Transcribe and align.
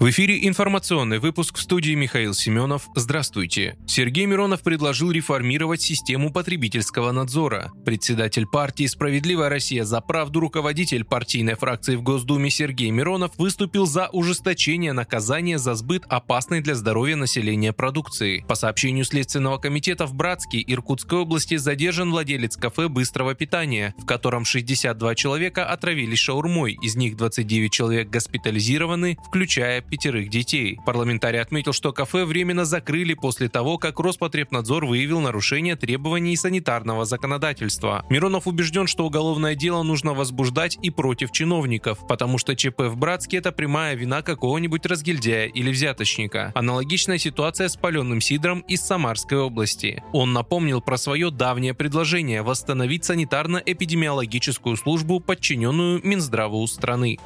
В 0.00 0.08
эфире 0.08 0.48
информационный 0.48 1.18
выпуск 1.18 1.58
в 1.58 1.60
студии 1.60 1.92
Михаил 1.92 2.32
Семенов. 2.32 2.88
Здравствуйте. 2.94 3.76
Сергей 3.86 4.24
Миронов 4.24 4.62
предложил 4.62 5.10
реформировать 5.10 5.82
систему 5.82 6.32
потребительского 6.32 7.12
надзора. 7.12 7.70
Председатель 7.84 8.46
партии 8.46 8.86
«Справедливая 8.86 9.50
Россия 9.50 9.84
за 9.84 10.00
правду» 10.00 10.40
руководитель 10.40 11.04
партийной 11.04 11.54
фракции 11.54 11.96
в 11.96 12.02
Госдуме 12.02 12.48
Сергей 12.48 12.90
Миронов 12.90 13.32
выступил 13.36 13.84
за 13.84 14.08
ужесточение 14.08 14.94
наказания 14.94 15.58
за 15.58 15.74
сбыт 15.74 16.04
опасной 16.08 16.62
для 16.62 16.76
здоровья 16.76 17.16
населения 17.16 17.74
продукции. 17.74 18.42
По 18.48 18.54
сообщению 18.54 19.04
Следственного 19.04 19.58
комитета 19.58 20.06
в 20.06 20.14
Братске 20.14 20.64
Иркутской 20.66 21.18
области 21.18 21.56
задержан 21.56 22.10
владелец 22.10 22.56
кафе 22.56 22.88
быстрого 22.88 23.34
питания, 23.34 23.94
в 23.98 24.06
котором 24.06 24.46
62 24.46 25.14
человека 25.14 25.66
отравились 25.66 26.20
шаурмой, 26.20 26.78
из 26.80 26.96
них 26.96 27.18
29 27.18 27.70
человек 27.70 28.08
госпитализированы, 28.08 29.18
включая 29.28 29.82
пятерых 29.90 30.30
детей. 30.30 30.78
Парламентарий 30.86 31.40
отметил, 31.40 31.72
что 31.72 31.92
кафе 31.92 32.24
временно 32.24 32.64
закрыли 32.64 33.14
после 33.14 33.48
того, 33.48 33.76
как 33.76 33.98
Роспотребнадзор 33.98 34.86
выявил 34.86 35.20
нарушение 35.20 35.76
требований 35.76 36.36
санитарного 36.36 37.04
законодательства. 37.04 38.06
Миронов 38.08 38.46
убежден, 38.46 38.86
что 38.86 39.04
уголовное 39.04 39.54
дело 39.54 39.82
нужно 39.82 40.14
возбуждать 40.14 40.78
и 40.80 40.90
против 40.90 41.32
чиновников, 41.32 42.06
потому 42.06 42.38
что 42.38 42.54
ЧП 42.56 42.82
в 42.82 42.96
Братске– 42.96 43.36
это 43.38 43.52
прямая 43.52 43.94
вина 43.96 44.22
какого-нибудь 44.22 44.86
разгильдяя 44.86 45.46
или 45.46 45.70
взяточника. 45.70 46.52
Аналогичная 46.54 47.18
ситуация 47.18 47.68
с 47.68 47.76
паленым 47.76 48.20
сидром 48.20 48.60
из 48.60 48.80
Самарской 48.80 49.38
области. 49.38 50.02
Он 50.12 50.32
напомнил 50.32 50.80
про 50.80 50.96
свое 50.96 51.30
давнее 51.30 51.74
предложение 51.74 52.42
восстановить 52.42 53.04
санитарно-эпидемиологическую 53.04 54.76
службу, 54.76 55.18
подчиненную 55.20 56.00
Минздраву 56.04 56.66
страны. 56.66 57.18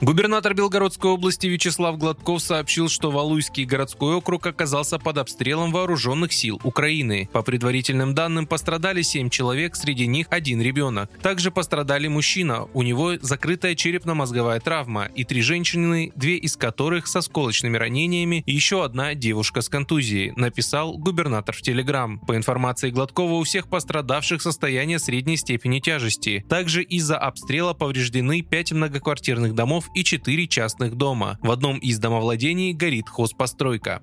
Губернатор 0.00 0.52
Белгородской 0.54 1.10
области 1.10 1.46
Вячеслав 1.46 1.96
Гладков 1.96 2.42
сообщил, 2.42 2.88
что 2.88 3.12
Валуйский 3.12 3.64
городской 3.64 4.16
округ 4.16 4.46
оказался 4.46 4.98
под 4.98 5.18
обстрелом 5.18 5.70
вооруженных 5.70 6.32
сил 6.32 6.60
Украины. 6.64 7.28
По 7.32 7.42
предварительным 7.42 8.12
данным, 8.12 8.46
пострадали 8.46 9.02
7 9.02 9.30
человек, 9.30 9.76
среди 9.76 10.08
них 10.08 10.26
один 10.30 10.60
ребенок. 10.60 11.08
Также 11.20 11.52
пострадали 11.52 12.08
мужчина, 12.08 12.64
у 12.74 12.82
него 12.82 13.12
закрытая 13.20 13.76
черепно-мозговая 13.76 14.58
травма, 14.58 15.04
и 15.14 15.22
три 15.24 15.40
женщины, 15.40 16.10
две 16.16 16.36
из 16.36 16.56
которых 16.56 17.06
с 17.06 17.14
осколочными 17.14 17.76
ранениями, 17.76 18.42
и 18.44 18.52
еще 18.52 18.84
одна 18.84 19.14
девушка 19.14 19.60
с 19.60 19.68
контузией, 19.68 20.32
написал 20.34 20.98
губернатор 20.98 21.54
в 21.54 21.62
Телеграм. 21.62 22.18
По 22.18 22.36
информации 22.36 22.90
Гладкова, 22.90 23.34
у 23.34 23.44
всех 23.44 23.68
пострадавших 23.68 24.42
состояние 24.42 24.98
средней 24.98 25.36
степени 25.36 25.78
тяжести. 25.78 26.44
Также 26.48 26.82
из-за 26.82 27.18
обстрела 27.18 27.72
повреждены 27.72 28.42
5 28.42 28.72
многоквартирных 28.72 29.54
домов 29.54 29.88
и 29.94 30.04
4 30.04 30.46
частных 30.48 30.96
дома. 30.96 31.38
В 31.42 31.50
одном 31.50 31.78
из 31.78 31.98
домовладений 31.98 32.72
горит 32.72 33.08
хозпостройка. 33.08 34.02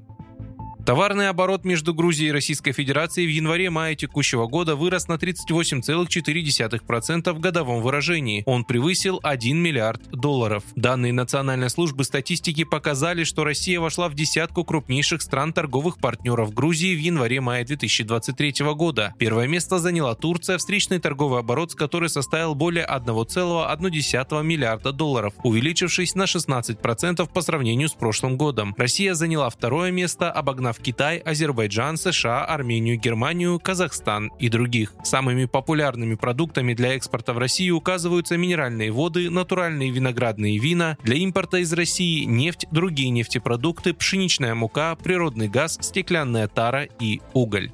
Товарный 0.89 1.29
оборот 1.29 1.65
между 1.65 1.93
Грузией 1.93 2.29
и 2.29 2.31
Российской 2.31 2.71
Федерацией 2.71 3.27
в 3.27 3.29
январе-мае 3.29 3.95
текущего 3.95 4.47
года 4.47 4.75
вырос 4.75 5.07
на 5.07 5.17
38,4% 5.17 7.31
в 7.31 7.39
годовом 7.39 7.83
выражении. 7.83 8.41
Он 8.47 8.65
превысил 8.65 9.19
1 9.21 9.55
миллиард 9.55 10.01
долларов. 10.09 10.63
Данные 10.75 11.13
Национальной 11.13 11.69
службы 11.69 12.05
статистики 12.05 12.63
показали, 12.63 13.23
что 13.23 13.43
Россия 13.43 13.79
вошла 13.79 14.09
в 14.09 14.15
десятку 14.15 14.63
крупнейших 14.63 15.21
стран 15.21 15.53
торговых 15.53 15.99
партнеров 15.99 16.55
Грузии 16.55 16.95
в 16.95 16.99
январе-мае 16.99 17.65
2023 17.65 18.55
года. 18.73 19.13
Первое 19.19 19.47
место 19.47 19.77
заняла 19.77 20.15
Турция, 20.15 20.57
встречный 20.57 20.97
торговый 20.97 21.41
оборот 21.41 21.73
с 21.73 21.75
которой 21.75 22.09
составил 22.09 22.55
более 22.55 22.87
1,1 22.87 24.43
миллиарда 24.43 24.91
долларов, 24.91 25.35
увеличившись 25.43 26.15
на 26.15 26.23
16% 26.23 27.29
по 27.31 27.41
сравнению 27.41 27.89
с 27.89 27.93
прошлым 27.93 28.37
годом. 28.37 28.73
Россия 28.75 29.13
заняла 29.13 29.51
второе 29.51 29.91
место, 29.91 30.31
обогнав 30.31 30.78
Китай, 30.81 31.17
Азербайджан, 31.17 31.97
США, 31.97 32.45
Армению, 32.45 32.97
Германию, 32.97 33.59
Казахстан 33.59 34.31
и 34.39 34.49
других. 34.49 34.93
Самыми 35.03 35.45
популярными 35.45 36.15
продуктами 36.15 36.73
для 36.73 36.95
экспорта 36.95 37.33
в 37.33 37.37
Россию 37.37 37.77
указываются 37.77 38.37
минеральные 38.37 38.91
воды, 38.91 39.29
натуральные 39.29 39.91
виноградные 39.91 40.57
вина, 40.57 40.97
для 41.03 41.15
импорта 41.17 41.57
из 41.57 41.71
России 41.73 42.23
нефть, 42.23 42.65
другие 42.71 43.09
нефтепродукты, 43.09 43.93
пшеничная 43.93 44.55
мука, 44.55 44.95
природный 44.95 45.47
газ, 45.47 45.77
стеклянная 45.81 46.47
тара 46.47 46.87
и 46.99 47.21
уголь. 47.33 47.71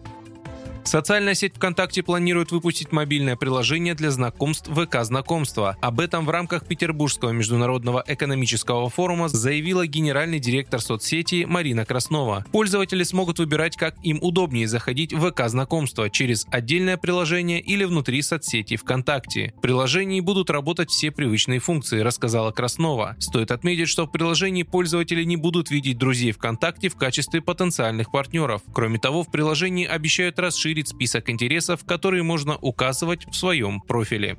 Социальная 0.86 1.34
сеть 1.34 1.56
ВКонтакте 1.56 2.04
планирует 2.04 2.52
выпустить 2.52 2.92
мобильное 2.92 3.36
приложение 3.36 3.96
для 3.96 4.12
знакомств 4.12 4.70
ВК 4.70 5.04
Знакомства. 5.04 5.78
Об 5.82 6.00
этом 6.00 6.28
в 6.28 6.30
рамках 6.30 6.68
Петербургского 6.68 7.32
международного 7.32 8.04
экономического 8.06 8.88
форума 8.90 9.28
заявила 9.28 9.88
генеральный 9.88 10.40
директор 10.40 10.80
соцсети 10.80 11.46
Марина 11.46 11.86
Краснова. 11.86 12.46
Пользователи 12.52 13.02
смогут 13.02 13.40
выбирать, 13.40 13.76
как 13.76 13.96
им 14.04 14.20
удобнее 14.22 14.68
заходить 14.68 15.12
в 15.12 15.32
ВК 15.32 15.50
Знакомства 15.50 16.12
через 16.12 16.46
отдельное 16.52 16.98
приложение 16.98 17.60
или 17.60 17.84
внутри 17.84 18.22
соцсети 18.22 18.76
ВКонтакте. 18.78 19.54
В 19.58 19.62
приложении 19.62 20.20
будут 20.20 20.52
работать 20.52 20.92
все 20.92 21.10
привычные 21.10 21.60
функции, 21.60 22.02
рассказала 22.02 22.52
Краснова. 22.52 23.16
Стоит 23.18 23.50
отметить, 23.50 23.90
что 23.90 24.06
в 24.06 24.12
приложении 24.12 24.64
пользователи 24.64 25.24
не 25.24 25.36
будут 25.36 25.72
видеть 25.72 25.98
друзей 25.98 26.32
ВКонтакте 26.32 26.90
в 26.90 26.96
качестве 26.96 27.42
потенциальных 27.42 28.12
партнеров. 28.12 28.62
Кроме 28.72 29.00
того, 29.00 29.24
в 29.24 29.32
приложении 29.32 29.88
обещают 29.88 30.38
расширить 30.38 30.75
расширить 30.76 30.90
список 30.90 31.30
интересов, 31.30 31.86
которые 31.86 32.24
можно 32.24 32.58
указывать 32.58 33.26
в 33.28 33.36
своем 33.36 33.80
профиле. 33.82 34.38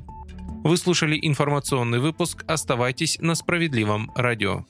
Вы 0.64 0.76
слушали 0.76 1.18
информационный 1.22 1.98
выпуск. 1.98 2.44
Оставайтесь 2.46 3.18
на 3.20 3.34
справедливом 3.34 4.10
радио. 4.14 4.64